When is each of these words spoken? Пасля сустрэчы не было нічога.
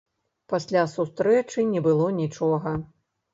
Пасля 0.53 0.85
сустрэчы 0.93 1.67
не 1.75 1.83
было 1.89 2.09
нічога. 2.23 2.75